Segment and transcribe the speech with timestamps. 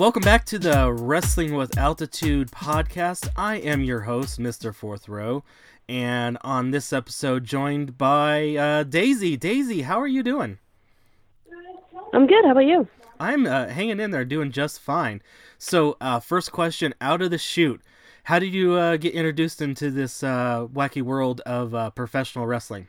[0.00, 3.28] Welcome back to the Wrestling with Altitude podcast.
[3.36, 4.74] I am your host, Mr.
[4.74, 5.44] Fourth Row,
[5.90, 9.36] and on this episode, joined by uh, Daisy.
[9.36, 10.56] Daisy, how are you doing?
[12.14, 12.46] I'm good.
[12.46, 12.88] How about you?
[13.20, 15.20] I'm uh, hanging in there, doing just fine.
[15.58, 17.82] So, uh, first question out of the chute
[18.22, 22.88] How did you uh, get introduced into this uh, wacky world of uh, professional wrestling?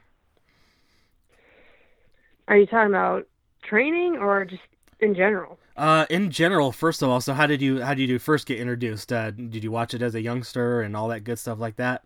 [2.47, 3.27] Are you talking about
[3.63, 4.63] training or just
[5.01, 5.59] in general?
[5.81, 8.59] Uh, in general, first of all, so how did you how did you first get
[8.59, 9.11] introduced?
[9.11, 12.03] Uh, did you watch it as a youngster and all that good stuff like that?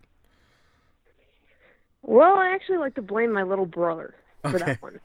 [2.03, 4.15] Well, I actually like to blame my little brother
[4.49, 4.77] for Okay.
[4.77, 5.01] that one.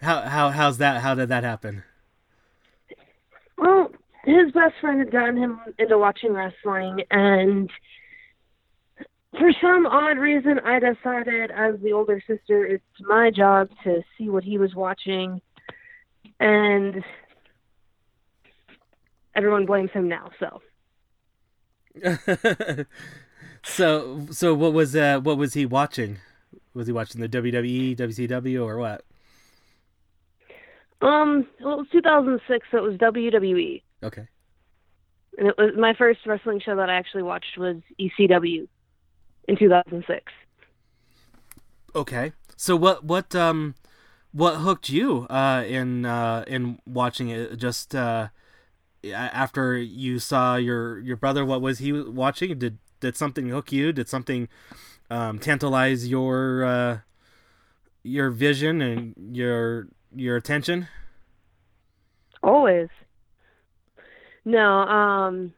[0.00, 1.02] How how how's that?
[1.02, 1.84] How did that happen?
[3.58, 3.90] Well,
[4.24, 7.70] his best friend had gotten him into watching wrestling, and
[9.38, 14.28] for some odd reason, I decided as the older sister, it's my job to see
[14.30, 15.40] what he was watching,
[16.40, 17.02] and
[19.34, 20.30] everyone blames him now.
[20.40, 20.60] So
[23.62, 26.18] so so what was uh what was he watching?
[26.74, 29.02] Was he watching the WWE, WCW, or what?
[31.00, 34.26] Um, well, it was 2006, so it was WWE, Okay.
[35.38, 38.66] and it was my first wrestling show that I actually watched was ECW
[39.48, 40.32] in 2006.
[41.94, 42.32] Okay.
[42.56, 43.74] So what what um
[44.36, 47.56] what hooked you uh in uh in watching it?
[47.56, 48.28] Just uh
[49.14, 52.58] after you saw your your brother what was he watching?
[52.58, 53.92] Did did something hook you?
[53.92, 54.48] Did something
[55.10, 56.98] um tantalize your uh
[58.02, 60.88] your vision and your your attention?
[62.42, 62.88] Always.
[64.44, 65.54] No, um,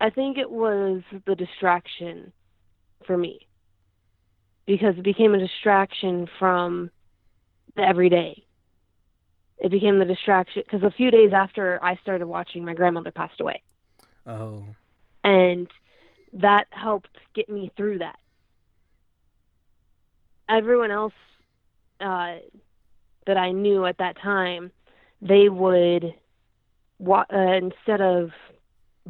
[0.00, 2.32] I think it was the distraction
[3.06, 3.46] for me.
[4.66, 6.90] Because it became a distraction from
[7.76, 8.44] the everyday.
[9.58, 13.40] It became the distraction because a few days after I started watching, my grandmother passed
[13.40, 13.62] away,
[14.26, 14.64] oh
[15.22, 15.68] and
[16.34, 18.18] that helped get me through that.
[20.48, 21.14] Everyone else
[22.00, 22.36] uh,
[23.26, 24.70] that I knew at that time,
[25.22, 26.14] they would,
[26.98, 28.30] wa- uh, instead of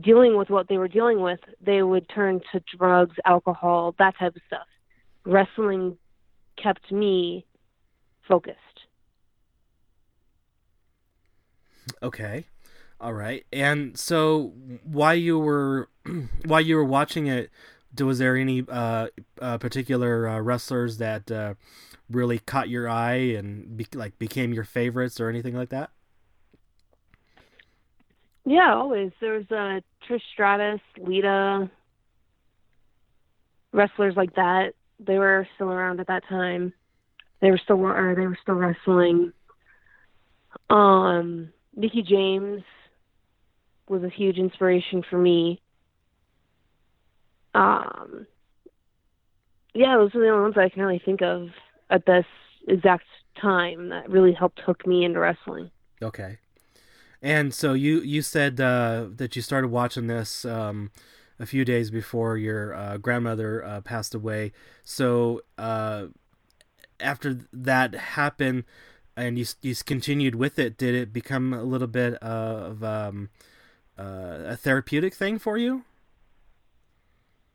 [0.01, 4.37] dealing with what they were dealing with, they would turn to drugs, alcohol, that type
[4.37, 4.67] of stuff.
[5.25, 5.97] Wrestling
[6.63, 7.45] kept me
[8.29, 8.59] focused.
[12.03, 12.47] Okay.
[13.01, 13.45] All right.
[13.53, 14.53] And so
[14.85, 15.89] while you were
[16.47, 17.51] while you were watching it,
[17.99, 19.09] was there any uh,
[19.41, 21.55] uh particular uh, wrestlers that uh,
[22.11, 25.91] really caught your eye and be- like became your favorites or anything like that?
[28.47, 29.13] Yeah, always.
[29.21, 31.71] There was uh, Trish Stratus, Lita,
[33.73, 34.75] wrestlers like that.
[35.01, 36.73] They were still around at that time.
[37.45, 39.35] They were still or they were still wrestling.
[40.71, 42.63] Um, James
[43.87, 45.61] was a huge inspiration for me.
[47.55, 48.27] Um,
[49.75, 51.49] yeah, those are the only ones I can really think of
[51.91, 52.25] at this
[52.67, 53.05] exact
[53.39, 55.71] time that really helped hook me into wrestling.
[56.01, 56.39] Okay.
[57.21, 60.93] And so you you said uh, that you started watching this um,
[61.39, 64.53] a few days before your uh, grandmother uh, passed away.
[64.83, 66.07] So uh,
[67.01, 68.65] after that happened,
[69.17, 73.31] and you you continued with it, did it become a little bit of um,
[73.99, 75.85] uh, a therapeutic thing for you?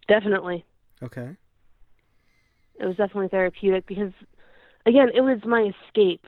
[0.07, 0.65] Definitely.
[1.03, 1.37] Okay.
[2.79, 4.11] it was definitely therapeutic because
[4.85, 6.25] again it was my escape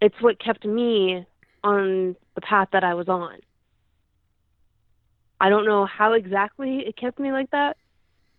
[0.00, 1.26] it's what kept me
[1.62, 3.38] on the path that i was on
[5.40, 7.76] i don't know how exactly it kept me like that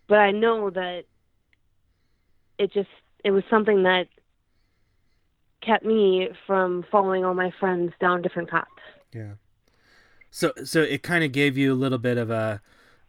[0.07, 1.03] but i know that
[2.57, 2.89] it just
[3.25, 4.08] it was something that
[5.61, 8.70] kept me from following all my friends down different paths
[9.11, 9.34] Yeah.
[10.29, 12.61] So so it kind of gave you a little bit of a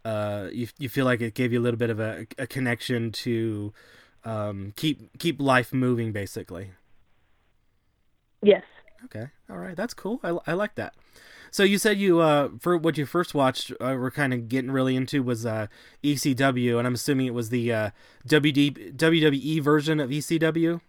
[0.05, 3.13] uh you you feel like it gave you a little bit of a, a connection
[3.13, 3.73] to
[4.25, 6.71] um keep keep life moving basically.
[8.43, 8.65] yes
[9.05, 9.29] Okay.
[9.49, 9.77] All right.
[9.77, 10.21] That's cool.
[10.25, 10.95] I, I like that.
[11.51, 14.71] So you said you uh for what you first watched uh, were kind of getting
[14.71, 15.67] really into was uh
[16.05, 17.91] ECW and I'm assuming it was the uh
[18.29, 20.81] WD, WWE version of ECW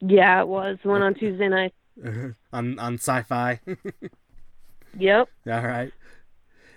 [0.00, 1.74] yeah it was the one on tuesday night
[2.52, 3.60] on on Sci-Fi.
[4.98, 5.92] yep All right.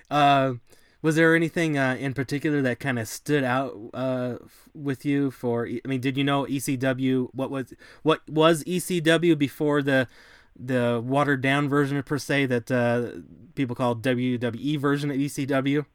[0.10, 0.54] Uh,
[1.02, 5.32] was there anything uh, in particular that kind of stood out uh, f- with you?
[5.32, 7.30] For I mean, did you know ECW?
[7.34, 7.74] What was
[8.04, 10.08] what was ECW before the
[10.58, 13.20] the watered down version per se that uh,
[13.56, 15.86] people call WWE version of ECW?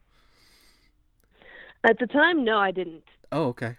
[1.83, 3.77] at the time no i didn't Oh, okay.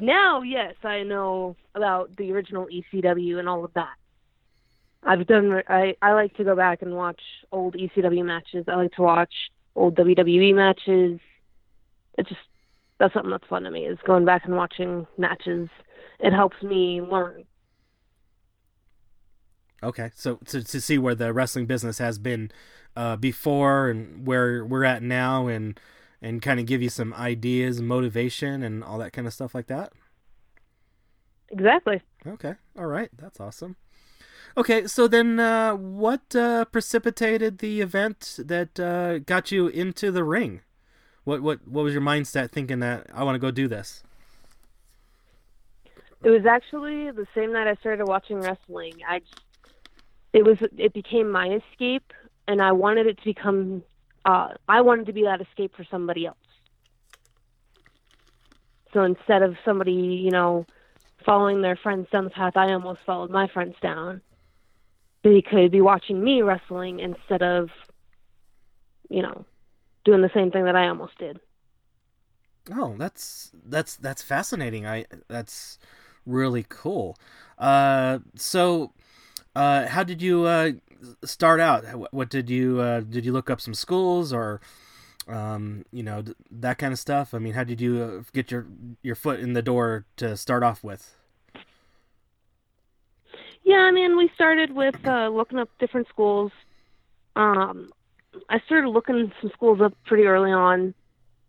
[0.00, 3.94] now yes i know about the original ecw and all of that
[5.04, 5.62] I've done.
[5.68, 7.20] I I like to go back and watch
[7.52, 8.64] old ECW matches.
[8.66, 9.32] I like to watch
[9.76, 11.20] old WWE matches.
[12.18, 12.40] It's just
[12.98, 15.68] that's something that's fun to me is going back and watching matches.
[16.18, 17.44] It helps me learn.
[19.82, 22.50] Okay, so to to see where the wrestling business has been
[22.96, 25.78] uh, before and where we're at now, and
[26.20, 29.68] and kind of give you some ideas, motivation, and all that kind of stuff like
[29.68, 29.92] that.
[31.50, 32.02] Exactly.
[32.26, 33.76] Okay, all right, that's awesome.
[34.56, 40.24] Okay, so then uh, what uh, precipitated the event that uh, got you into the
[40.24, 40.62] ring?
[41.22, 44.02] What what what was your mindset thinking that I want to go do this?
[46.24, 48.94] It was actually the same night I started watching wrestling.
[49.06, 49.20] I
[50.32, 52.12] it was it became my escape,
[52.46, 53.82] and I wanted it to become.
[54.24, 56.36] Uh, I wanted to be that escape for somebody else.
[58.92, 60.66] So instead of somebody, you know,
[61.24, 64.22] following their friends down the path I almost followed my friends down,
[65.22, 67.68] they could be watching me wrestling instead of,
[69.10, 69.44] you know,
[70.04, 71.38] doing the same thing that I almost did.
[72.70, 74.86] Oh, that's that's that's fascinating.
[74.86, 75.78] I that's
[76.26, 77.16] really cool.
[77.58, 78.92] Uh, so,
[79.54, 80.72] uh, how did you uh,
[81.24, 81.84] start out?
[82.12, 84.60] What did you uh, did you look up some schools or,
[85.26, 87.34] um, you know, that kind of stuff?
[87.34, 88.66] I mean, how did you uh, get your
[89.02, 91.14] your foot in the door to start off with?
[93.64, 96.52] Yeah, I mean, we started with uh, looking up different schools.
[97.36, 97.90] Um,
[98.48, 100.94] I started looking some schools up pretty early on.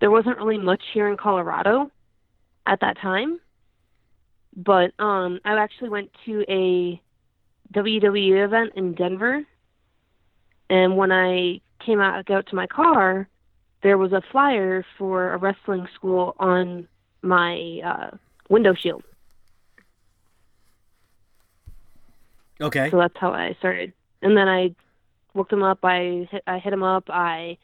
[0.01, 1.91] There wasn't really much here in Colorado
[2.65, 3.39] at that time,
[4.55, 7.01] but um, I actually went to a
[7.73, 9.43] WWE event in Denver,
[10.69, 13.27] and when I came out out to my car,
[13.81, 16.87] there was a flyer for a wrestling school on
[17.21, 18.17] my uh,
[18.49, 19.03] window shield.
[22.61, 22.89] Okay.
[22.91, 23.93] So that's how I started.
[24.21, 24.75] And then I
[25.33, 25.79] looked him up.
[25.83, 27.09] I hit, I hit him up.
[27.09, 27.57] I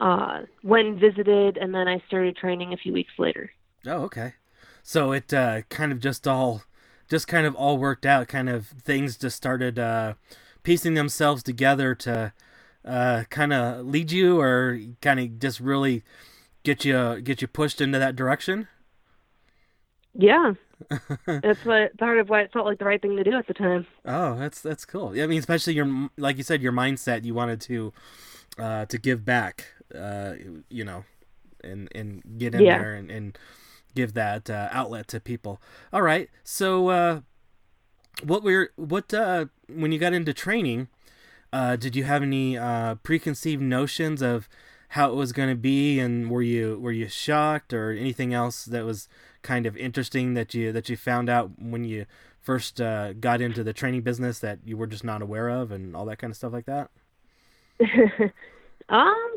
[0.00, 3.50] uh, went and visited, and then I started training a few weeks later.
[3.86, 4.34] Oh, okay.
[4.82, 6.62] So it uh, kind of just all,
[7.10, 8.28] just kind of all worked out.
[8.28, 10.14] Kind of things just started uh,
[10.64, 12.32] piecing themselves together to
[12.84, 16.04] uh, kind of lead you, or kind of just really
[16.64, 18.68] get you get you pushed into that direction.
[20.14, 20.54] Yeah,
[21.42, 23.54] that's what part of why it felt like the right thing to do at the
[23.54, 23.86] time.
[24.04, 25.14] Oh, that's that's cool.
[25.14, 27.24] Yeah, I mean, especially your like you said, your mindset.
[27.24, 27.92] You wanted to
[28.58, 30.34] uh, to give back, uh,
[30.70, 31.04] you know,
[31.62, 32.68] and and get in Yeah.
[32.68, 33.38] there and, and
[33.94, 35.60] give that uh, outlet to people.
[35.92, 36.28] All right.
[36.44, 37.20] So, uh,
[38.22, 40.88] what were what uh, when you got into training?
[41.52, 44.48] Uh, did you have any uh, preconceived notions of
[44.90, 48.64] how it was going to be, and were you were you shocked or anything else
[48.64, 49.08] that was
[49.42, 52.06] kind of interesting that you that you found out when you
[52.40, 55.96] first uh, got into the training business that you were just not aware of, and
[55.96, 56.90] all that kind of stuff like that?
[58.88, 59.36] um,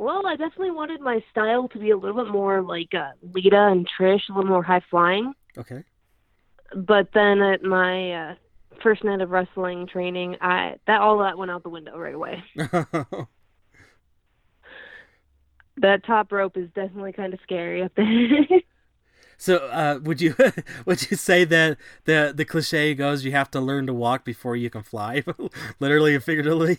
[0.00, 3.68] well, I definitely wanted my style to be a little bit more like uh, Lita
[3.70, 5.34] and Trish, a little more high flying.
[5.58, 5.84] Okay.
[6.74, 8.34] But then at my uh,
[8.82, 12.42] first night of wrestling training, I that all that went out the window right away.
[15.76, 18.06] That top rope is definitely kind of scary up there.
[19.38, 20.34] so, uh, would you
[20.84, 24.56] would you say that the the cliche goes you have to learn to walk before
[24.56, 25.24] you can fly,
[25.80, 26.78] literally and figuratively?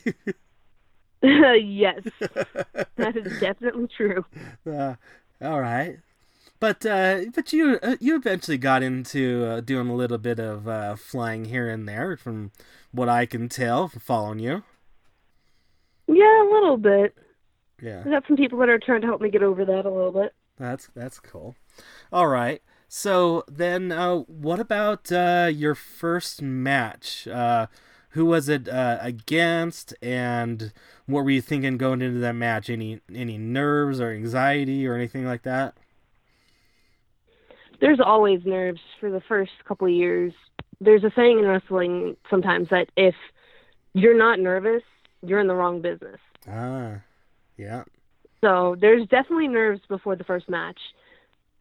[1.24, 2.02] yes,
[2.96, 4.26] that is definitely true.
[4.66, 4.96] Uh,
[5.40, 6.00] all right,
[6.60, 10.68] but uh, but you uh, you eventually got into uh, doing a little bit of
[10.68, 12.52] uh, flying here and there, from
[12.92, 14.64] what I can tell from following you.
[16.08, 17.16] Yeah, a little bit.
[17.80, 19.92] Yeah, I got some people that are trying to help me get over that a
[19.92, 20.34] little bit.
[20.58, 21.56] that's that's cool.
[22.12, 27.28] All right, so then uh, what about uh, your first match?
[28.12, 30.74] Who was it uh, against, and
[31.06, 32.70] what were you thinking going into that match?
[32.70, 35.76] Any any nerves or anxiety or anything like that?
[37.80, 40.34] There's always nerves for the first couple of years.
[40.82, 43.16] There's a saying in wrestling sometimes that if
[43.94, 44.84] you're not nervous,
[45.26, 46.20] you're in the wrong business.
[46.50, 47.00] Ah,
[47.56, 47.84] yeah.
[48.42, 50.80] So there's definitely nerves before the first match.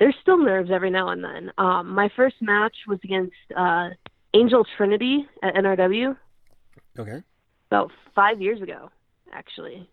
[0.00, 1.52] There's still nerves every now and then.
[1.58, 3.90] Um, my first match was against uh,
[4.34, 6.16] Angel Trinity at NRW
[6.98, 7.22] Okay.
[7.70, 8.90] about five years ago,
[9.32, 9.88] actually.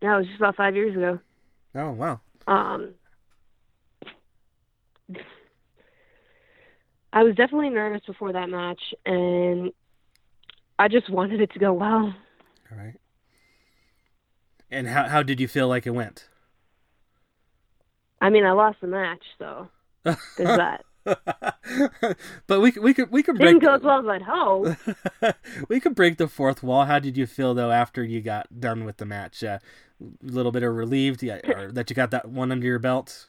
[0.00, 1.18] Yeah, it was just about five years ago.
[1.74, 2.20] Oh wow.
[2.46, 2.94] Um,
[7.12, 9.72] I was definitely nervous before that match, and
[10.78, 12.14] I just wanted it to go well.
[12.70, 12.94] All right.
[14.70, 16.28] And how how did you feel like it went?
[18.20, 19.68] I mean, I lost the match, so
[20.04, 20.84] there's that.
[22.46, 25.36] but we we could we could Didn't break go as well as I'd hope.
[25.68, 26.84] we could break the fourth wall.
[26.84, 29.42] How did you feel though after you got done with the match?
[29.42, 29.58] A uh,
[30.22, 31.40] little bit of relieved, yeah,
[31.72, 33.26] that you got that one under your belt.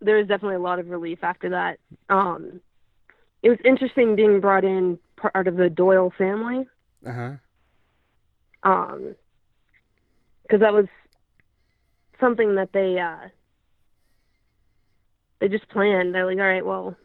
[0.00, 1.78] There was definitely a lot of relief after that.
[2.08, 2.60] Um,
[3.42, 6.66] it was interesting being brought in part of the Doyle family.
[7.04, 7.32] Uh huh.
[8.62, 9.14] Um,
[10.42, 10.86] because that was
[12.20, 13.28] something that they uh
[15.40, 16.14] they just planned.
[16.14, 16.96] They're like, all right, well,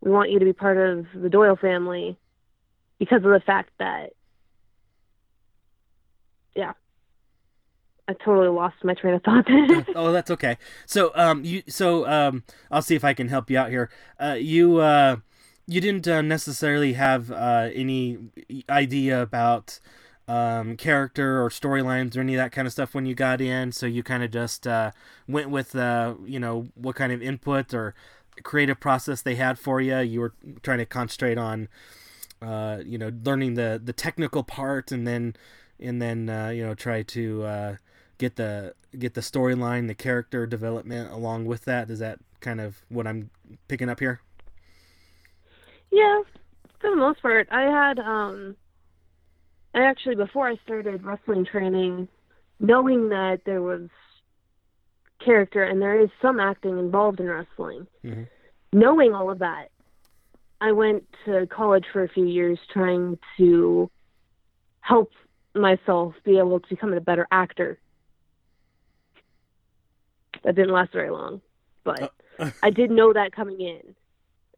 [0.00, 2.18] we want you to be part of the Doyle family
[2.98, 4.10] because of the fact that,
[6.54, 6.72] yeah,
[8.08, 9.46] I totally lost my train of thought.
[9.94, 10.58] oh, that's okay.
[10.86, 13.90] So, um, you, so, um, I'll see if I can help you out here.
[14.18, 15.16] Uh, you, uh,
[15.66, 18.18] you didn't uh, necessarily have uh, any
[18.68, 19.78] idea about
[20.30, 23.72] um, character or storylines or any of that kind of stuff when you got in.
[23.72, 24.92] So you kind of just uh,
[25.26, 27.96] went with, uh, you know, what kind of input or
[28.44, 29.98] creative process they had for you.
[29.98, 31.66] You were trying to concentrate on,
[32.40, 35.34] uh, you know, learning the the technical part, and then
[35.80, 37.76] and then uh, you know try to uh,
[38.18, 41.90] get the get the storyline, the character development along with that.
[41.90, 43.30] Is that kind of what I'm
[43.66, 44.20] picking up here?
[45.90, 46.22] Yeah,
[46.78, 48.54] for the most part, I had um
[49.74, 52.08] I actually, before I started wrestling training,
[52.58, 53.88] knowing that there was
[55.24, 58.22] character and there is some acting involved in wrestling, mm-hmm.
[58.72, 59.70] knowing all of that,
[60.60, 63.90] I went to college for a few years trying to
[64.80, 65.10] help
[65.54, 67.78] myself be able to become a better actor.
[70.42, 71.40] That didn't last very long,
[71.84, 73.94] but uh, I did know that coming in.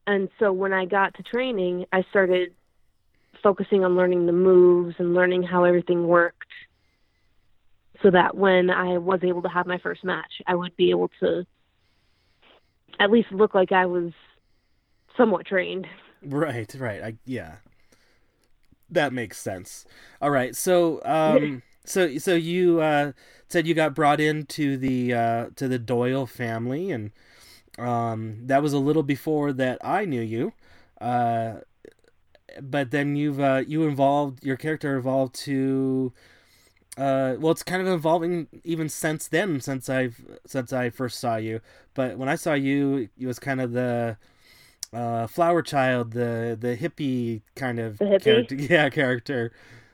[0.06, 2.54] And so when I got to training, I started
[3.42, 6.46] focusing on learning the moves and learning how everything worked
[8.02, 11.10] so that when I was able to have my first match, I would be able
[11.20, 11.44] to
[12.98, 14.12] at least look like I was
[15.16, 15.86] somewhat trained.
[16.22, 17.02] Right, right.
[17.02, 17.56] I yeah.
[18.90, 19.86] That makes sense.
[20.20, 20.54] All right.
[20.54, 23.12] So um so so you uh
[23.48, 27.12] said you got brought into the uh to the Doyle family and
[27.78, 30.52] um that was a little before that I knew you.
[31.00, 31.60] Uh
[32.60, 36.12] but then you've uh, you evolved your character evolved to
[36.96, 41.36] uh, well it's kind of evolving even since then since I've since I first saw
[41.36, 41.60] you.
[41.94, 44.16] But when I saw you it was kind of the
[44.92, 48.22] uh, flower child the the hippie kind of hippie?
[48.22, 48.54] character.
[48.58, 49.52] Yeah character.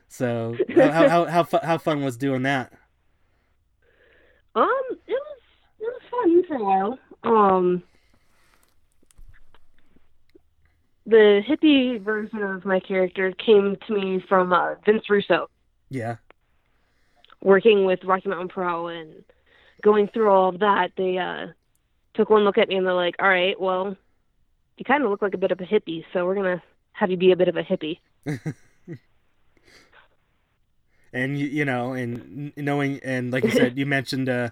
[0.09, 2.73] So how, how how how, fu- how fun was doing that?
[4.55, 4.69] Um
[5.07, 5.41] it was
[5.81, 6.99] it was fun for a while.
[7.25, 7.83] Um
[11.09, 15.49] the hippie version of my character came to me from uh, Vince Russo.
[15.89, 16.17] Yeah.
[17.43, 19.25] Working with Rocky Mountain Pro and
[19.83, 21.47] going through all of that, they uh,
[22.13, 23.97] took one look at me and they're like, "All right, well,
[24.77, 26.63] you kind of look like a bit of a hippie, so we're gonna
[26.93, 28.01] have you be a bit of a hippie."
[31.13, 34.51] and you, you know, and knowing, and like you said, you mentioned uh,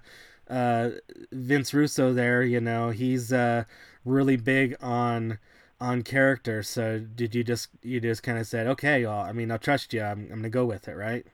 [0.49, 0.91] uh,
[1.33, 2.43] Vince Russo there.
[2.43, 3.65] You know, he's uh,
[4.07, 5.39] really big on
[5.81, 6.63] on character.
[6.63, 9.93] So did you just you just kind of said, okay, well, I mean, I'll trust
[9.93, 10.03] you.
[10.03, 11.27] I'm I'm gonna go with it, right?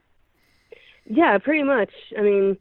[1.05, 1.91] Yeah, pretty much.
[2.17, 2.57] I mean,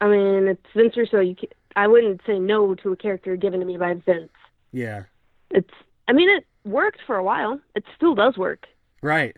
[0.00, 1.20] I mean, it's Vince Russo.
[1.20, 4.30] You can, I wouldn't say no to a character given to me by Vince.
[4.72, 5.04] Yeah.
[5.50, 5.70] It's.
[6.06, 7.60] I mean, it worked for a while.
[7.74, 8.66] It still does work.
[9.02, 9.36] Right.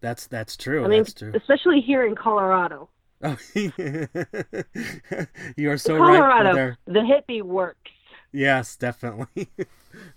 [0.00, 0.84] That's that's true.
[0.84, 1.32] I mean, that's true.
[1.34, 2.88] especially here in Colorado.
[3.22, 3.36] Oh,
[5.56, 6.76] you are so Colorado, right.
[6.86, 7.90] The hippie works.
[8.32, 9.48] Yes, definitely.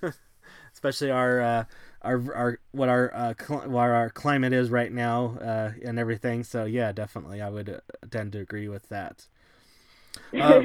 [0.73, 1.63] Especially our uh,
[2.01, 6.43] our our what our uh, cl- what our climate is right now uh, and everything.
[6.43, 9.27] So yeah, definitely, I would uh, tend to agree with that.
[10.37, 10.63] Uh,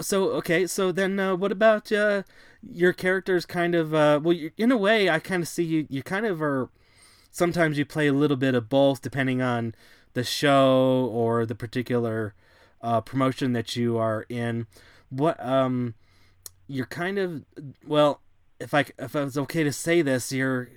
[0.00, 2.22] so okay, so then uh, what about uh,
[2.62, 3.44] your characters?
[3.46, 5.86] Kind of uh, well, in a way, I kind of see you.
[5.90, 6.68] You kind of are.
[7.30, 9.74] Sometimes you play a little bit of both, depending on
[10.14, 12.34] the show or the particular
[12.82, 14.66] uh, promotion that you are in.
[15.10, 15.94] What um
[16.66, 17.44] you're kind of
[17.86, 18.20] well,
[18.60, 20.68] if I if it was okay to say this, you're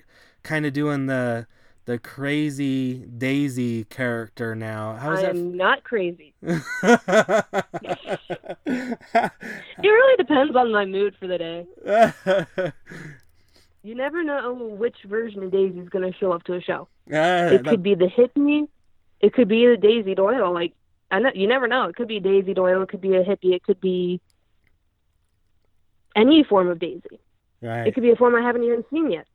[0.42, 1.46] kind of doing the
[1.88, 4.96] the crazy Daisy character now.
[4.96, 5.30] How is I that?
[5.30, 6.34] I'm not crazy.
[6.42, 6.58] it
[9.82, 11.66] really depends on my mood for the day.
[13.82, 16.88] you never know which version of Daisy is going to show up to a show.
[17.10, 18.68] Uh, it could be the hippie.
[19.20, 20.52] It could be the Daisy Doyle.
[20.52, 20.74] Like
[21.10, 21.84] I know, you never know.
[21.84, 22.82] It could be Daisy Doyle.
[22.82, 23.54] It could be a hippie.
[23.54, 24.20] It could be
[26.18, 27.20] any form of Daisy.
[27.60, 27.86] Right.
[27.86, 29.26] It could be a form I haven't even seen yet.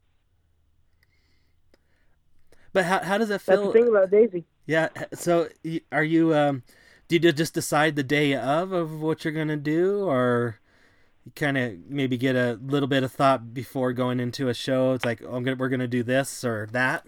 [2.72, 3.58] But how how does it feel?
[3.58, 4.46] That's the thing about Daisy.
[4.66, 4.90] Yeah.
[5.14, 5.50] So
[5.92, 6.34] are you?
[6.34, 6.64] Um,
[7.08, 10.60] did you just decide the day of of what you're gonna do, or
[11.26, 14.94] you kind of maybe get a little bit of thought before going into a show.
[14.94, 17.06] It's like, oh, I'm gonna, we're going to do this or that.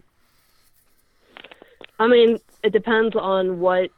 [2.00, 3.90] I mean, it depends on what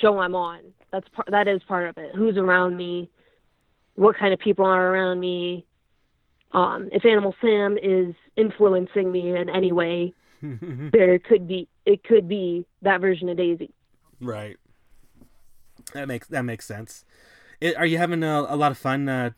[0.00, 0.60] show I'm on.
[0.90, 1.28] That's part.
[1.30, 2.14] That is part of it.
[2.14, 3.10] Who's around me?
[3.98, 5.66] What kind of people are around me?
[6.52, 12.28] Um, if Animal Sam is influencing me in any way, there could be it could
[12.28, 13.74] be that version of Daisy.
[14.20, 14.56] Right.
[15.94, 17.04] That makes that makes sense.
[17.60, 19.08] It, are you having a, a lot of fun?
[19.08, 19.30] Uh,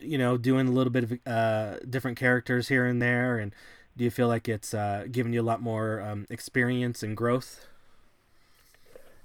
[0.00, 3.54] you know, doing a little bit of uh, different characters here and there, and
[3.96, 7.66] do you feel like it's uh, giving you a lot more um, experience and growth?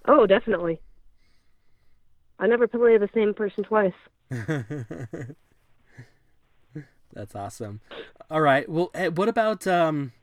[0.06, 0.80] Oh, definitely.
[2.40, 3.92] I never play the same person twice.
[7.14, 7.82] That's awesome.
[8.30, 8.68] All right.
[8.68, 10.14] Well, eh, what about um,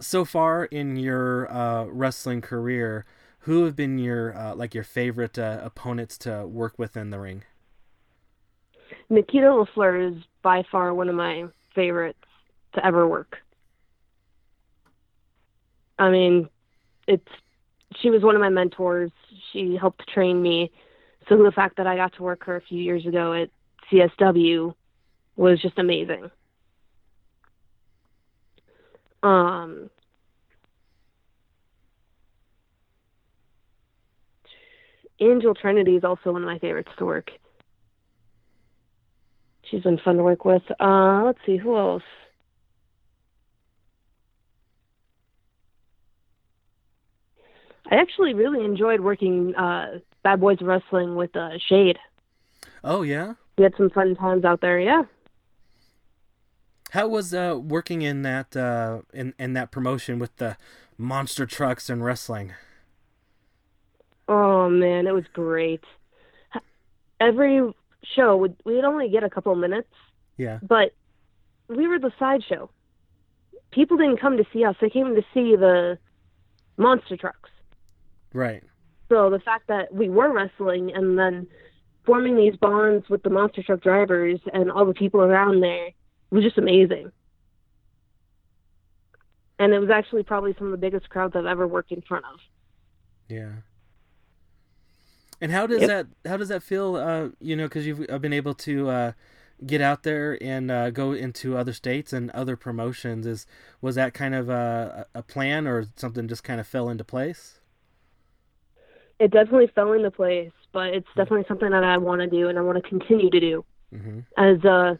[0.00, 3.04] so far in your uh, wrestling career?
[3.40, 7.18] Who have been your uh, like your favorite uh, opponents to work with in the
[7.18, 7.44] ring?
[9.10, 12.18] Nikita Lafleur is by far one of my favorites
[12.74, 13.38] to ever work.
[15.98, 16.48] I mean,
[17.06, 17.28] it's
[18.00, 19.10] she was one of my mentors.
[19.52, 20.70] She helped train me.
[21.28, 23.50] So the fact that I got to work her a few years ago at
[23.90, 24.74] CSW
[25.36, 26.30] was just amazing.
[29.22, 29.90] Um,
[35.20, 37.30] Angel Trinity is also one of my favorites to work.
[39.70, 40.62] She's been fun to work with.
[40.80, 42.02] Uh, let's see who else.
[47.90, 51.98] I actually really enjoyed working uh, Bad Boys Wrestling with uh, Shade.
[52.84, 54.78] Oh yeah, we had some fun times out there.
[54.78, 55.02] Yeah.
[56.92, 60.56] How was uh, working in that uh, in in that promotion with the
[60.96, 62.54] monster trucks and wrestling?
[64.26, 65.84] Oh man, it was great.
[67.20, 67.72] Every
[68.14, 69.88] show would we'd only get a couple minutes.
[70.36, 70.58] Yeah.
[70.62, 70.94] But
[71.68, 72.70] we were the sideshow.
[73.70, 75.98] People didn't come to see us; they came to see the
[76.76, 77.50] monster trucks.
[78.32, 78.62] Right.
[79.08, 81.46] So the fact that we were wrestling and then
[82.04, 85.90] forming these bonds with the monster truck drivers and all the people around there
[86.30, 87.10] was just amazing.
[89.58, 92.24] And it was actually probably some of the biggest crowds I've ever worked in front
[92.32, 92.38] of.
[93.28, 93.52] Yeah.
[95.40, 95.88] And how does yep.
[95.88, 96.96] that how does that feel?
[96.96, 99.12] Uh, you know, because you've been able to uh,
[99.64, 103.26] get out there and uh, go into other states and other promotions.
[103.26, 103.46] Is
[103.80, 107.57] was that kind of a, a plan or something just kind of fell into place?
[109.18, 111.20] It definitely fell into place, but it's hmm.
[111.20, 113.64] definitely something that I want to do and I want to continue to do.
[113.94, 114.20] Mm-hmm.
[114.36, 114.96] As uh,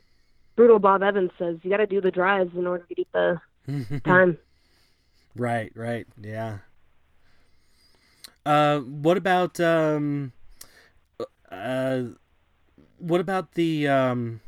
[0.57, 3.40] brutal Bob Evans says, you got to do the drives in order to get the
[4.04, 4.38] time.
[5.37, 6.59] Right, right, yeah.
[8.44, 10.33] Uh, what about um,
[11.50, 12.02] uh,
[12.98, 14.40] what about the um,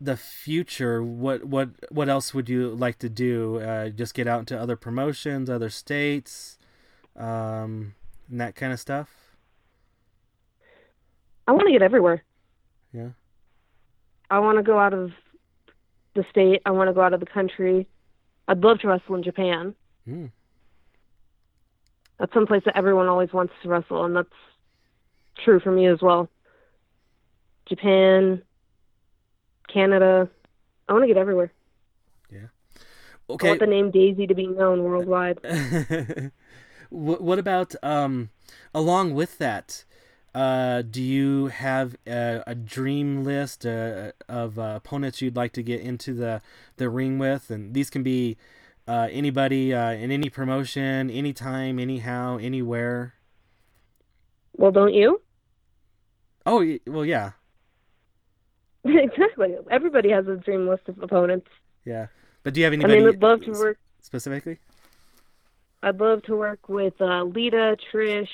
[0.00, 1.02] the future?
[1.02, 3.60] What what what else would you like to do?
[3.60, 6.58] Uh, just get out into other promotions, other states,
[7.16, 7.94] um,
[8.30, 9.08] and that kind of stuff.
[11.46, 12.22] I want to get everywhere.
[12.92, 13.10] Yeah.
[14.30, 15.12] I want to go out of
[16.14, 16.60] the state.
[16.66, 17.86] I want to go out of the country.
[18.46, 19.74] I'd love to wrestle in Japan.
[20.06, 20.30] Mm
[22.18, 24.28] that's someplace that everyone always wants to wrestle, and that's
[25.44, 26.28] true for me as well.
[27.66, 28.42] Japan,
[29.72, 30.28] Canada.
[30.88, 31.52] I want to get everywhere.
[32.30, 32.48] Yeah.
[33.30, 33.46] Okay.
[33.46, 35.38] I want the name Daisy to be known worldwide.
[36.90, 38.30] what about um,
[38.74, 39.84] along with that?
[40.34, 45.62] Uh, do you have a, a dream list uh, of uh, opponents you'd like to
[45.62, 46.40] get into the,
[46.76, 47.50] the ring with?
[47.50, 48.36] And these can be
[48.86, 53.14] uh, anybody uh, in any promotion, anytime, anyhow, anywhere.
[54.56, 55.20] Well, don't you?
[56.46, 57.32] Oh, well, yeah.
[58.84, 59.56] exactly.
[59.70, 61.48] Everybody has a dream list of opponents.
[61.84, 62.06] Yeah,
[62.42, 62.94] but do you have anybody?
[62.94, 64.58] I mean, I'd love to work specifically.
[65.82, 68.28] I'd love to work with uh, Lita, Trish,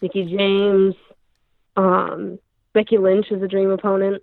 [0.00, 0.94] Nikki James,
[1.76, 2.38] um,
[2.72, 4.22] Becky Lynch is a dream opponent.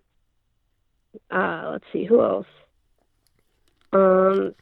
[1.29, 2.47] Uh, let's see who else.
[3.93, 4.55] Um,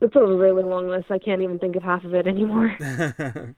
[0.00, 1.10] it's a really long list.
[1.10, 2.76] I can't even think of half of it anymore.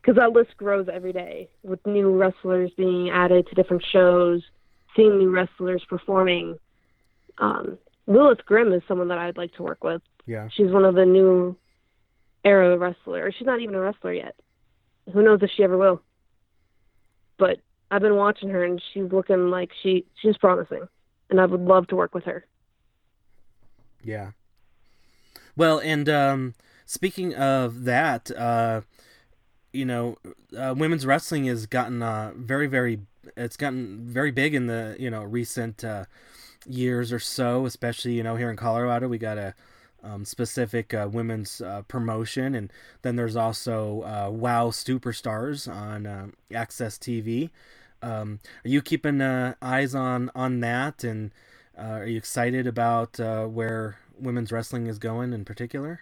[0.00, 4.42] Because that list grows every day with new wrestlers being added to different shows,
[4.96, 6.58] seeing new wrestlers performing.
[7.36, 10.00] Um, Lilith Grimm is someone that I'd like to work with.
[10.24, 10.48] Yeah.
[10.56, 11.54] She's one of the new
[12.44, 13.32] era wrestler.
[13.32, 14.34] She's not even a wrestler yet.
[15.12, 16.02] Who knows if she ever will?
[17.38, 17.58] But
[17.90, 20.86] I've been watching her and she's looking like she she's promising,
[21.30, 22.46] and I would love to work with her.
[24.02, 24.30] Yeah.
[25.56, 26.54] Well, and um,
[26.86, 28.82] speaking of that, uh,
[29.72, 30.16] you know,
[30.56, 33.00] uh, women's wrestling has gotten uh, very, very
[33.36, 36.04] it's gotten very big in the you know recent uh,
[36.66, 39.08] years or so, especially you know here in Colorado.
[39.08, 39.54] We got a
[40.02, 46.26] um, specific uh, women's uh, promotion, and then there's also uh, WoW Superstars on uh,
[46.50, 47.50] AXS TV.
[48.02, 51.32] Um, are you keeping uh, eyes on on that, and
[51.78, 56.00] uh, are you excited about where women's wrestling is going in particular?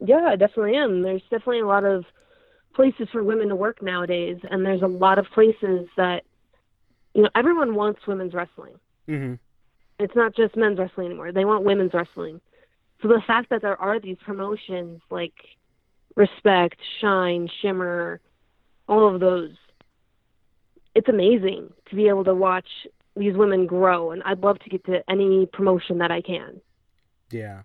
[0.00, 1.02] Yeah, I definitely am.
[1.02, 2.04] There's definitely a lot of
[2.74, 6.24] places for women to work nowadays, and there's a lot of places that
[7.14, 8.74] you know everyone wants women's wrestling.
[9.08, 9.34] Mm-hmm.
[9.98, 12.40] It's not just men's wrestling anymore; they want women's wrestling.
[13.02, 15.34] So the fact that there are these promotions like
[16.16, 18.20] Respect, Shine, Shimmer,
[18.88, 19.52] all of those,
[20.94, 22.66] it's amazing to be able to watch
[23.16, 26.60] these women grow, and I'd love to get to any promotion that I can.
[27.30, 27.62] Yeah.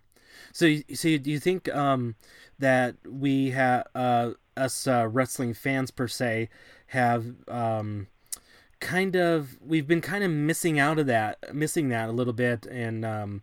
[0.54, 2.16] So, so do you think um,
[2.60, 6.50] that we have uh, us uh, wrestling fans per se
[6.88, 8.08] have um,
[8.80, 12.66] kind of we've been kind of missing out of that, missing that a little bit,
[12.68, 13.42] and um,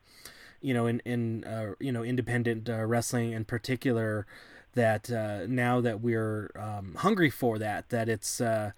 [0.63, 4.27] you know, in in uh, you know independent uh, wrestling in particular,
[4.75, 8.73] that uh, now that we're um, hungry for that, that it's uh,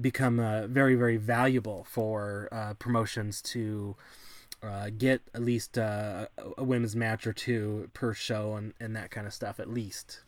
[0.00, 3.96] become uh, very very valuable for uh, promotions to
[4.98, 9.32] get at least a women's match or two per show and, and that kind of
[9.32, 10.20] stuff at least.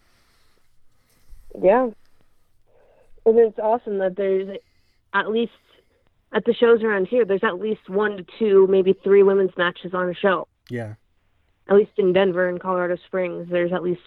[1.61, 1.91] Yeah,
[3.27, 4.57] and it's awesome that there's
[5.13, 5.53] at least
[6.33, 9.93] at the shows around here, there's at least one to two, maybe three women's matches
[9.93, 10.49] on a show.
[10.71, 10.95] Yeah
[11.69, 14.01] at least in Denver and Colorado Springs, there's at least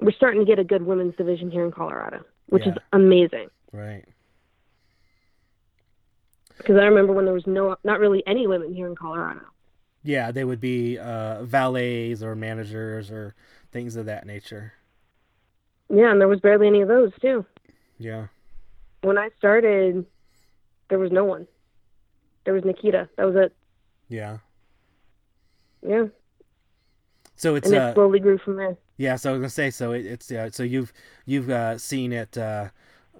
[0.00, 2.72] we're starting to get a good women's division here in Colorado, which yeah.
[2.72, 3.48] is amazing.
[3.72, 4.04] Right.
[6.58, 9.40] Because I remember when there was no, not really any women here in Colorado.
[10.02, 13.34] Yeah, they would be uh, valets or managers or
[13.72, 14.72] things of that nature.
[15.88, 17.44] Yeah, and there was barely any of those too.
[17.98, 18.26] Yeah.
[19.02, 20.06] When I started,
[20.88, 21.46] there was no one.
[22.44, 23.08] There was Nikita.
[23.16, 23.54] That was it.
[24.08, 24.38] Yeah.
[25.86, 26.06] Yeah.
[27.36, 28.76] So it's and it uh, slowly grew from there.
[28.96, 30.92] Yeah, so I was gonna say, so it, it's uh, so you've
[31.26, 32.68] you've uh, seen it uh,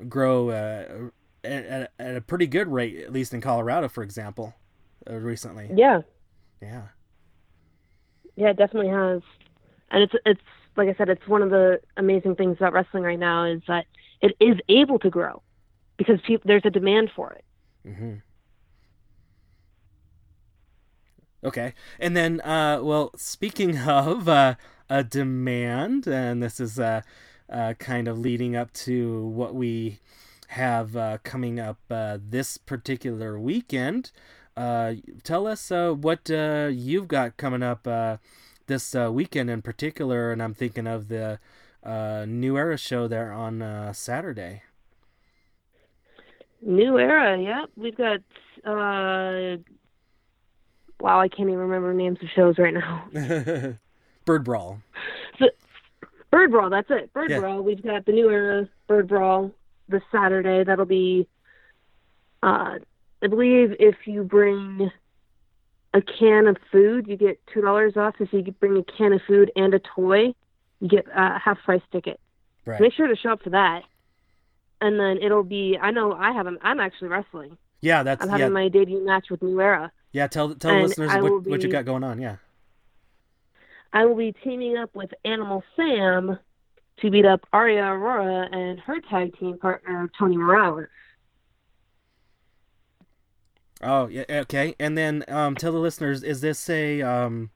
[0.09, 1.09] grow uh,
[1.45, 4.55] at, at, a pretty good rate, at least in Colorado, for example,
[5.09, 5.71] uh, recently.
[5.75, 6.03] Yeah.
[6.63, 6.83] Yeah.
[8.37, 9.23] Yeah, it definitely has,
[9.91, 10.41] and it's it's
[10.77, 13.87] like I said, it's one of the amazing things about wrestling right now is that
[14.21, 15.43] it is able to grow
[15.97, 17.45] because people, there's a demand for it.
[17.89, 18.15] Mm-hmm.
[21.47, 21.75] Okay.
[22.01, 24.57] And then, uh, well, speaking of uh,
[24.91, 27.03] a demand, and this is uh,
[27.49, 30.01] uh, kind of leading up to what we
[30.49, 34.11] have uh, coming up uh, this particular weekend.
[34.57, 37.87] Tell us what you've got coming up
[38.67, 41.39] this weekend in particular, and I'm thinking of the
[42.27, 44.63] New Era show there on Saturday.
[46.63, 47.71] New Era, yep.
[47.77, 48.21] We've got
[51.01, 53.05] wow, I can't even remember names of shows right now.
[54.25, 54.81] Bird Brawl.
[55.39, 55.47] So,
[56.31, 57.13] Bird Brawl, that's it.
[57.13, 57.41] Bird yeah.
[57.41, 57.63] Brawl.
[57.63, 59.53] We've got the new era Bird Brawl
[59.89, 60.65] this Saturday.
[60.65, 61.27] That'll be,
[62.43, 62.79] uh,
[63.23, 64.91] I believe, if you bring
[65.95, 68.17] a can of food, you get two dollars off.
[68.21, 70.35] If you bring a can of food and a toy,
[70.81, 72.21] you get a half price ticket.
[72.65, 72.81] Right.
[72.81, 73.83] Make sure to show up for that.
[74.81, 75.79] And then it'll be.
[75.81, 76.59] I know I haven't.
[76.63, 77.57] I'm actually wrestling.
[77.81, 78.23] Yeah, that's.
[78.23, 78.53] I'm having yeah.
[78.53, 79.91] my debut match with New Era.
[80.17, 82.19] Yeah, tell tell and listeners what, be, what you got going on.
[82.23, 82.37] Yeah.
[83.93, 86.39] I will be teaming up with Animal Sam
[87.01, 90.89] to beat up Aria Aurora and her tag team partner Tony Morales.
[93.83, 94.75] Oh yeah, okay.
[94.81, 97.51] And then um, tell the listeners: is this a um,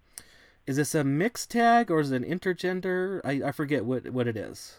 [0.67, 3.23] is this a mixed tag or is it an intergender?
[3.25, 4.77] I, I forget what what it is.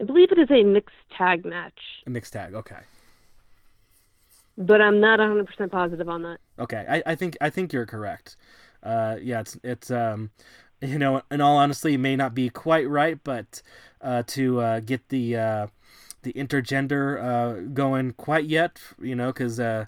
[0.00, 1.78] I believe it is a mixed tag match.
[2.06, 2.84] A mixed tag, okay
[4.58, 6.38] but I'm not 100% positive on that.
[6.58, 8.36] Okay, I, I think I think you're correct.
[8.82, 10.30] Uh, yeah, it's it's um,
[10.80, 13.62] you know, in all honesty, it may not be quite right, but
[14.00, 15.66] uh, to uh, get the uh,
[16.22, 19.86] the intergender uh, going quite yet, you know, because uh,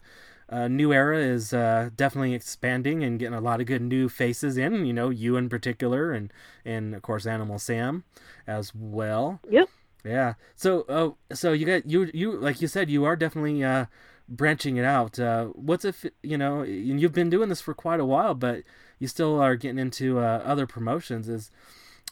[0.49, 4.57] uh, New Era is uh, definitely expanding and getting a lot of good new faces
[4.57, 4.85] in.
[4.87, 6.33] You know, you in particular, and
[6.65, 8.05] and of course Animal Sam
[8.47, 9.41] as well.
[9.49, 9.69] Yep.
[10.05, 10.35] Yeah.
[10.57, 13.87] So, uh, so you got you you like you said, you are definitely uh,
[14.31, 15.19] branching it out.
[15.19, 18.63] Uh, what's if you know you've been doing this for quite a while, but
[18.99, 21.29] you still are getting into uh, other promotions?
[21.29, 21.51] Is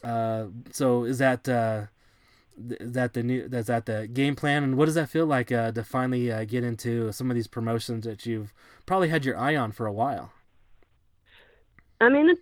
[0.03, 1.85] uh, so is that uh,
[2.57, 4.63] is that the new is that the game plan?
[4.63, 7.47] And what does that feel like uh, to finally uh, get into some of these
[7.47, 8.53] promotions that you've
[8.85, 10.33] probably had your eye on for a while?
[12.01, 12.41] I mean, it's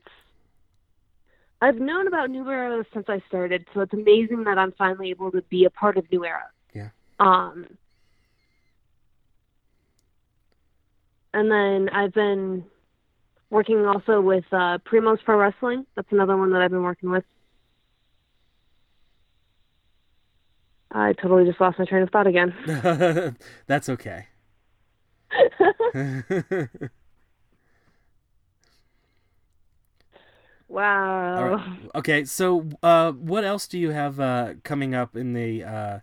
[1.62, 5.32] I've known about New Era since I started, so it's amazing that I'm finally able
[5.32, 6.50] to be a part of New Era.
[6.74, 6.90] Yeah.
[7.20, 7.66] Um,
[11.38, 12.66] and then I've been
[13.52, 15.86] working also with uh, Primos Pro Wrestling.
[15.96, 17.24] That's another one that I've been working with.
[20.92, 22.56] I totally just lost my train of thought again.
[23.68, 24.26] That's okay.
[30.68, 31.54] wow.
[31.54, 31.92] Right.
[31.94, 36.00] Okay, so uh, what else do you have uh, coming up in the uh,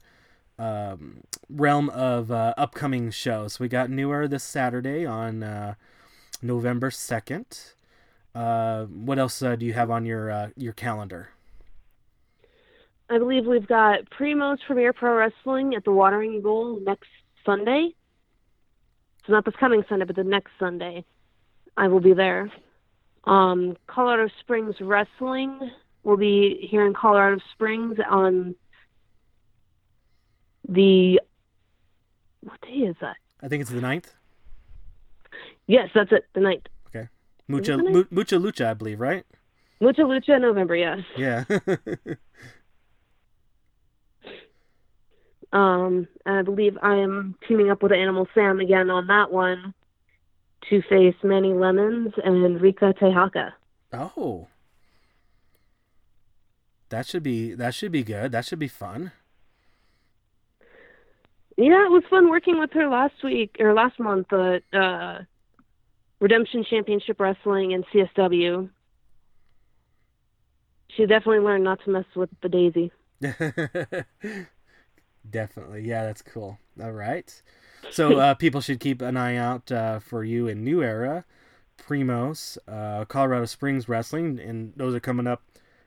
[0.58, 3.58] um, realm of uh, upcoming shows?
[3.58, 5.74] We got New Era this Saturday on uh,
[6.42, 7.74] November second.
[8.34, 11.30] Uh, what else do you have on your your calendar?
[13.10, 17.08] I believe we've got Primo's Premier Pro Wrestling at the Watering Goal next
[17.44, 17.90] Sunday.
[19.20, 21.04] It's not this coming Sunday, but the next Sunday.
[21.76, 22.50] I will be there.
[23.24, 25.70] Um, Colorado Springs Wrestling
[26.02, 28.54] will be here in Colorado Springs on
[30.68, 31.20] the
[32.40, 33.16] what day is that?
[33.42, 34.07] I think it's the 9th.
[35.66, 36.27] Yes, that's it.
[36.35, 36.66] The 9th.
[36.88, 37.09] Okay.
[37.48, 37.77] Mucha
[38.11, 39.24] Mucha Lucha, I believe, right?
[39.81, 41.00] Mucha Lucha November, yes.
[41.16, 41.44] Yeah.
[45.55, 49.72] Um, and I believe I am teaming up with Animal Sam again on that one
[50.68, 53.53] to face Manny Lemons and Rika Tehaka.
[53.92, 54.48] Oh.
[56.88, 58.33] That should be that should be good.
[58.33, 59.12] That should be fun.
[61.56, 65.20] Yeah, it was fun working with her last week or last month at uh,
[66.20, 68.68] Redemption Championship Wrestling and CSW.
[70.96, 72.90] She definitely learned not to mess with the daisy.
[75.30, 75.82] Definitely.
[75.82, 76.58] Yeah, that's cool.
[76.80, 77.42] All right.
[77.90, 81.24] So uh, people should keep an eye out uh, for you in New Era,
[81.78, 85.42] Primos, uh, Colorado Springs Wrestling, and those are coming up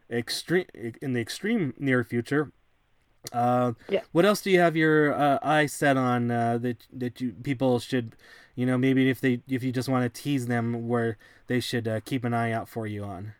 [0.10, 0.66] extreme
[1.02, 2.52] in the extreme near future.
[3.34, 4.02] Uh, yeah.
[4.12, 7.80] What else do you have your uh, eye set on uh, that that you people
[7.80, 8.16] should,
[8.56, 12.02] you know, maybe if they if you just want to tease them, where they should
[12.06, 13.34] keep an eye out for you on?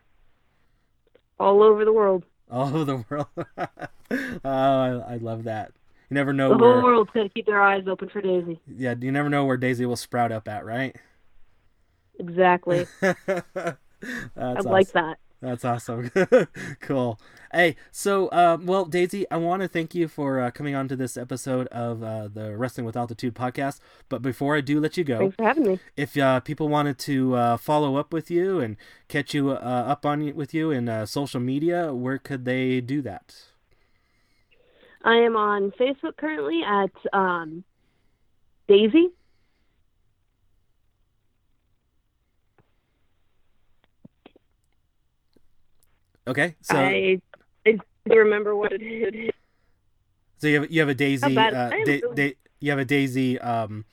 [1.38, 2.24] All over the world.
[2.50, 3.26] All over the world.
[4.44, 5.72] oh, I, I love that.
[6.10, 8.60] You never know the where whole world's gonna keep their eyes open for Daisy.
[8.66, 10.96] Yeah, you never know where Daisy will sprout up at, right?
[12.18, 12.86] Exactly.
[13.02, 13.74] I
[14.36, 14.72] awesome.
[14.72, 15.18] like that.
[15.40, 16.10] That's awesome.
[16.80, 17.20] cool.
[17.52, 20.96] Hey, so uh, well, Daisy, I want to thank you for uh, coming on to
[20.96, 23.78] this episode of uh, the Wrestling with Altitude podcast.
[24.08, 25.80] But before I do let you go, thanks for having me.
[25.96, 30.04] If uh, people wanted to uh, follow up with you and catch you uh, up
[30.04, 33.34] on with you in social media, where could they do that?
[35.04, 37.64] I am on Facebook currently at um,
[38.66, 39.10] Daisy.
[46.28, 47.20] Okay, so I,
[47.66, 49.30] I remember what it is.
[50.36, 53.86] So you have you have a Daisy, uh, da- da- you have a Daisy um,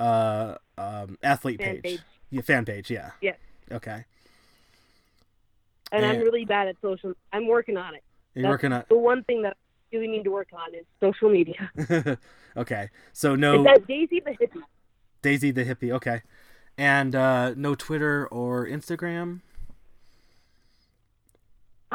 [0.00, 1.82] uh, um, athlete fan page.
[1.82, 2.00] page.
[2.30, 3.10] Yeah, fan page, yeah.
[3.20, 3.34] Yeah.
[3.70, 4.04] Okay.
[5.92, 7.14] And, And- I'm really bad at social.
[7.32, 8.02] I'm working on it.
[8.34, 8.84] You're That's working on.
[8.88, 11.70] The one thing that I really need to work on is social media.
[12.56, 14.62] okay, so no It's at Daisy the hippie.
[15.22, 15.92] Daisy the hippie.
[15.92, 16.22] Okay,
[16.76, 19.40] and uh, no Twitter or Instagram.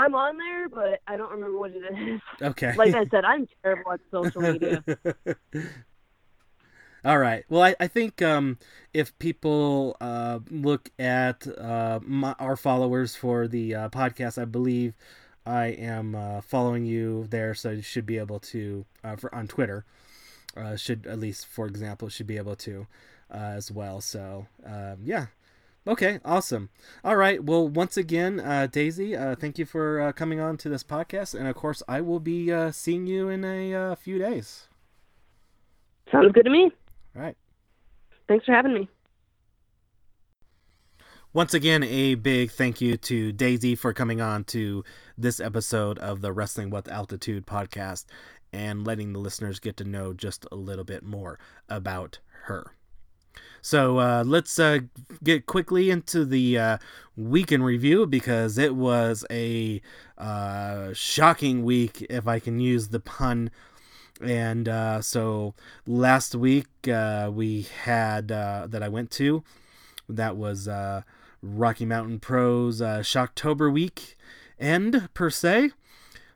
[0.01, 2.21] I'm on there, but I don't remember what it is.
[2.41, 2.73] Okay.
[2.75, 4.83] Like I said, I'm terrible at social media.
[7.05, 7.45] All right.
[7.49, 8.57] Well, I, I think um,
[8.93, 14.95] if people uh, look at uh, my, our followers for the uh, podcast, I believe
[15.45, 19.47] I am uh, following you there, so you should be able to uh, for, on
[19.47, 19.85] Twitter.
[20.57, 22.87] Uh, should at least, for example, should be able to
[23.31, 24.01] uh, as well.
[24.01, 25.27] So um, yeah.
[25.87, 26.69] Okay, awesome.
[27.03, 27.43] All right.
[27.43, 31.33] Well, once again, uh, Daisy, uh, thank you for uh, coming on to this podcast,
[31.33, 34.67] and of course, I will be uh, seeing you in a uh, few days.
[36.11, 36.71] Sounds good to me.
[37.15, 37.35] All right.
[38.27, 38.89] Thanks for having me.
[41.33, 44.83] Once again, a big thank you to Daisy for coming on to
[45.17, 48.05] this episode of the Wrestling with Altitude podcast
[48.53, 51.39] and letting the listeners get to know just a little bit more
[51.69, 52.73] about her.
[53.61, 54.79] So uh, let's uh,
[55.23, 56.77] get quickly into the uh,
[57.15, 59.81] week in review because it was a
[60.17, 63.51] uh, shocking week, if I can use the pun.
[64.19, 65.53] And uh, so
[65.85, 69.43] last week uh, we had that I went to
[70.09, 70.67] that was
[71.43, 74.17] Rocky Mountain Pros Shocktober week
[74.59, 75.71] end per se.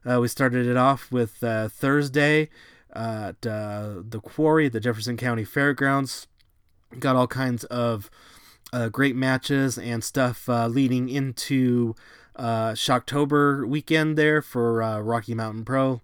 [0.05, 2.49] We started it off with Thursday
[2.93, 6.27] at the Quarry at the Jefferson County Fairgrounds.
[6.99, 8.09] Got all kinds of
[8.91, 11.95] great matches and stuff leading into
[12.37, 16.01] Shocktober weekend there for Rocky Mountain Pro.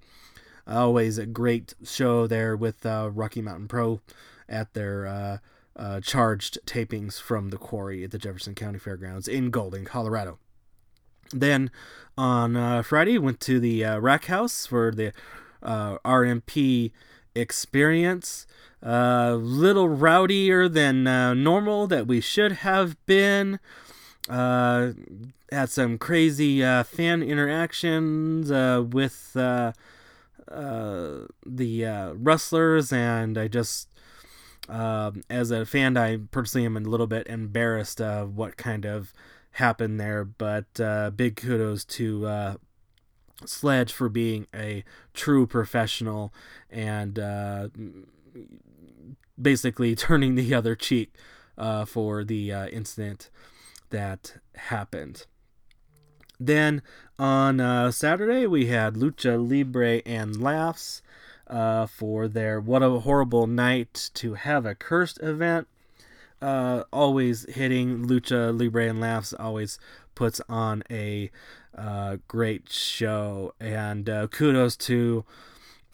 [0.67, 4.01] Always a great show there with Rocky Mountain Pro
[4.47, 5.39] at their
[5.75, 10.38] uh, charged tapings from the quarry at the Jefferson County Fairgrounds in Golden, Colorado.
[11.32, 11.71] Then
[12.17, 15.13] on uh, Friday, went to the uh, Rack House for the
[15.63, 16.91] uh, RMP
[17.36, 18.46] experience.
[18.84, 23.60] A uh, little rowdier than uh, normal that we should have been.
[24.28, 24.94] Uh,
[25.52, 29.72] had some crazy uh, fan interactions uh, with uh,
[30.48, 33.89] the wrestlers, and I just,
[34.70, 39.13] um, as a fan, I personally am a little bit embarrassed of what kind of
[39.52, 40.24] happened there.
[40.24, 40.74] But
[41.15, 42.58] big kudos to
[43.45, 46.34] Sledge for being a true professional
[46.69, 47.69] and uh,
[49.39, 51.13] basically turning the other cheek
[51.58, 53.30] uh, for the uh, incident
[53.89, 55.25] that happened.
[56.39, 56.82] Then
[57.19, 61.04] on uh, Saturday, we had Lucha Libre and Laughs
[61.45, 65.67] uh, for their What a Horrible Night to Have a Cursed event.
[66.41, 69.77] Uh, always hitting Lucha Libre and Laughs, always
[70.15, 71.30] puts on a
[71.77, 73.53] uh, great show.
[73.60, 75.25] And uh, kudos to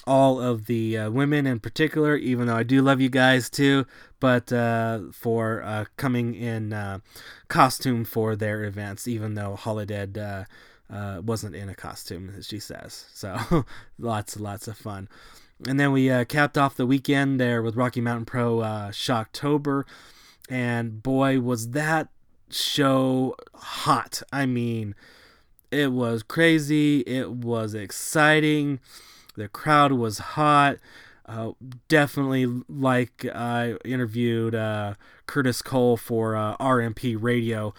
[0.07, 3.85] all of the uh, women in particular, even though I do love you guys too,
[4.21, 6.99] but uh, for uh, coming in uh,
[7.49, 9.59] costume for their events, even though
[10.89, 13.05] uh, wasn't in a costume, as she says.
[13.13, 13.65] So
[13.99, 15.09] lots, and lots of fun.
[15.67, 18.59] And then we capped off the weekend there with Rocky Mountain Pro
[18.91, 19.83] Shocktober,
[20.49, 22.07] and boy, was that
[22.49, 24.21] show hot.
[24.31, 24.95] I mean,
[25.71, 27.01] it was crazy.
[27.01, 28.80] It was exciting.
[29.36, 30.77] The crowd was hot.
[31.25, 31.51] Uh,
[31.89, 34.93] definitely like I interviewed uh,
[35.25, 37.73] Curtis Cole for uh, RMP Radio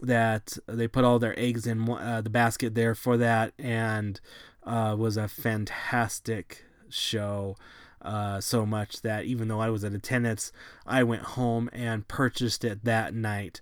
[0.00, 4.20] that they put all their eggs in uh, the basket there for that and
[4.64, 7.56] uh, was a fantastic show.
[8.00, 10.52] Uh, so much that even though I was in attendance,
[10.86, 13.60] I went home and purchased it that night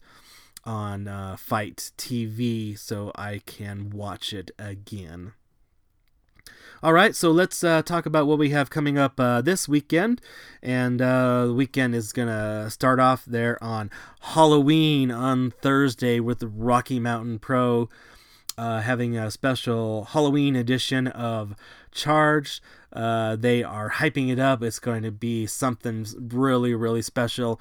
[0.65, 5.33] on FITE TV so I can watch it again.
[6.83, 10.21] All right, so let's uh, talk about what we have coming up uh, this weekend.
[10.63, 13.89] And uh, the weekend is going to start off there on
[14.21, 17.89] Halloween on Thursday with Rocky Mountain Pro
[18.59, 21.55] uh, having a special Halloween edition of
[21.91, 22.61] Charged.
[22.93, 24.63] Uh, they are hyping it up.
[24.63, 27.61] It's going to be something really, really special.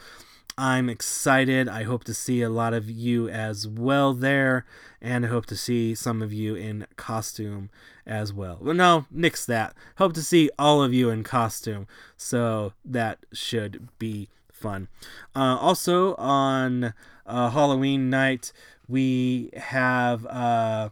[0.57, 1.69] I'm excited.
[1.69, 4.65] I hope to see a lot of you as well there,
[5.01, 7.69] and I hope to see some of you in costume
[8.05, 8.57] as well.
[8.61, 9.73] Well, no, nix that.
[9.97, 11.87] Hope to see all of you in costume,
[12.17, 14.87] so that should be fun.
[15.35, 16.93] Uh, also, on
[17.25, 18.51] uh, Halloween night,
[18.87, 20.89] we have uh,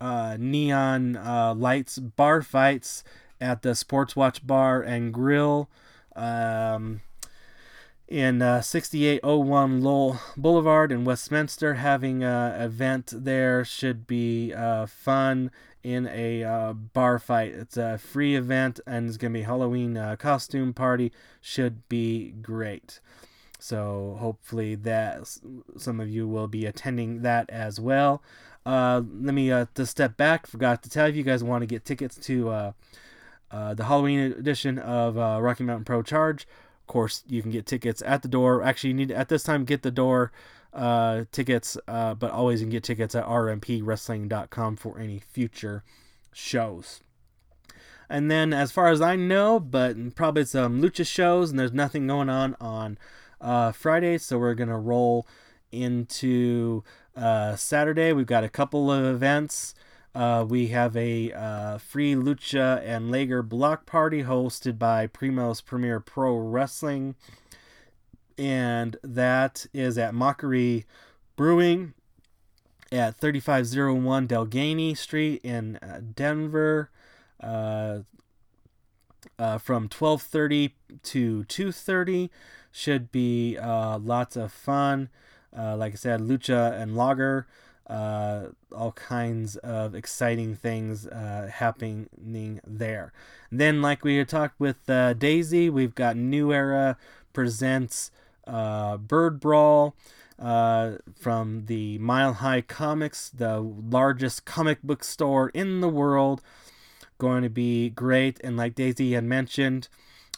[0.00, 3.04] uh neon uh, lights bar fights
[3.40, 5.68] at the Sports Watch Bar and Grill.
[6.14, 7.00] Um,
[8.12, 11.74] in uh, 6801 Lowell Boulevard in Westminster.
[11.74, 15.50] Having an event there should be uh, fun
[15.82, 17.54] in a uh, bar fight.
[17.54, 21.10] It's a free event and it's going to be Halloween uh, costume party.
[21.40, 23.00] Should be great.
[23.58, 25.26] So hopefully that
[25.78, 28.22] some of you will be attending that as well.
[28.66, 30.46] Uh, let me uh, to step back.
[30.46, 32.72] Forgot to tell you, you guys want to get tickets to uh,
[33.50, 36.46] uh, the Halloween edition of uh, Rocky Mountain Pro Charge
[36.92, 38.62] course, you can get tickets at the door.
[38.62, 40.30] Actually, you need at this time get the door
[40.74, 45.84] uh, tickets, uh, but always you can get tickets at rmpwrestling.com for any future
[46.32, 47.00] shows.
[48.08, 52.06] And then, as far as I know, but probably some lucha shows, and there's nothing
[52.06, 52.98] going on on
[53.40, 55.26] uh, Friday, so we're gonna roll
[55.70, 56.84] into
[57.16, 58.12] uh, Saturday.
[58.12, 59.74] We've got a couple of events.
[60.14, 66.00] Uh, we have a uh, free Lucha and Lager block party hosted by Primo's Premier
[66.00, 67.14] Pro Wrestling.
[68.36, 70.84] And that is at Mockery
[71.36, 71.94] Brewing
[72.90, 76.90] at 3501 Delgany Street in uh, Denver.
[77.40, 78.00] Uh,
[79.38, 82.28] uh, from 12:30 to 2:30
[82.70, 85.08] should be uh, lots of fun.
[85.54, 87.46] like I said, lucha and lager
[87.86, 93.12] uh, all kinds of exciting things uh, happening there.
[93.50, 96.96] Then, like we had talked with uh, Daisy, we've got New Era
[97.32, 98.10] presents
[98.46, 99.94] uh, Bird Brawl
[100.38, 106.40] uh, from the Mile High Comics, the largest comic book store in the world.
[107.18, 109.88] Going to be great, and like Daisy had mentioned,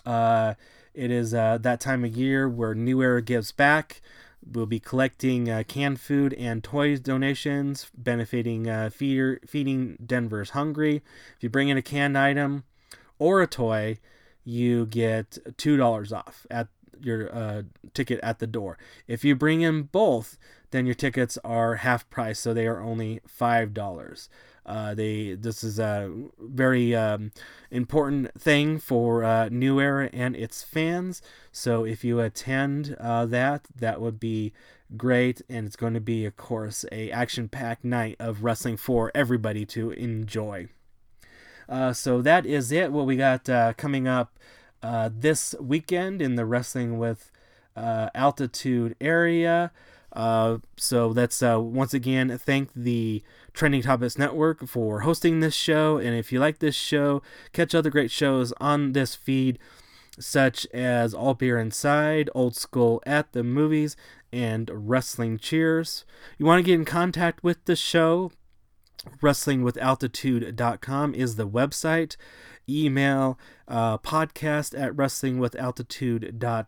[0.05, 0.55] uh,
[0.93, 4.03] it is that time of year where New Era gives back.
[4.51, 11.03] We'll be collecting uh, canned food and toys donations, benefiting uh, feeder, Feeding Denver's Hungry.
[11.37, 12.65] If you bring in a canned item
[13.19, 13.99] or a toy,
[14.45, 16.69] you get $2 off at
[17.01, 18.79] your uh, ticket at the door.
[19.07, 20.39] If you bring in both,
[20.71, 24.29] then your tickets are half price, so they are only five dollars.
[24.67, 27.33] Uh, they this is a very um,
[27.71, 31.21] important thing for uh, New Era and its fans.
[31.53, 34.53] So if you attend uh, that, that would be
[34.97, 39.67] great, and it's going to be, of course, a action-packed night of wrestling for everybody
[39.67, 40.69] to enjoy.
[41.69, 42.93] Uh, so that is it.
[42.93, 44.39] What we got uh, coming up
[44.83, 47.31] uh, this weekend in the Wrestling with
[47.77, 49.73] Altitude area.
[50.15, 55.99] Uh, so let's uh, once again thank the Trending Topics Network for hosting this show.
[55.99, 57.21] And if you like this show,
[57.53, 59.59] catch other great shows on this feed,
[60.19, 63.97] such as All Beer Inside, Old School at the Movies,
[64.33, 66.05] and Wrestling Cheers.
[66.39, 68.31] You want to get in contact with the show?
[69.21, 72.17] WrestlingWithAltitude.com is the website.
[72.67, 73.39] Email
[73.69, 76.67] uh, podcast at WrestlingWithAltitude.com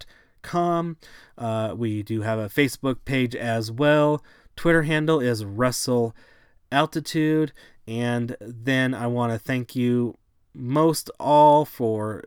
[1.36, 4.22] uh, we do have a Facebook page as well.
[4.56, 6.14] Twitter handle is Wrestle
[6.72, 7.52] Altitude.
[7.86, 10.16] And then I want to thank you
[10.54, 12.24] most all for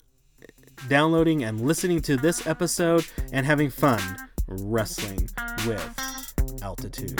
[0.88, 4.02] downloading and listening to this episode and having fun
[4.48, 5.30] wrestling
[5.66, 7.20] with altitude.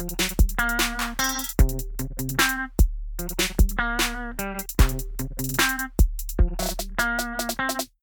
[0.00, 0.39] Thank you.
[0.60, 0.80] Thank
[7.80, 7.99] you.